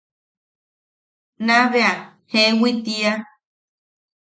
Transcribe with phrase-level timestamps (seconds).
[1.45, 1.93] Naa bea
[2.31, 3.13] jeewi tiia.